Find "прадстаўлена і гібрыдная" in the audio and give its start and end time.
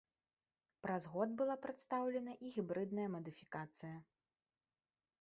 1.67-3.09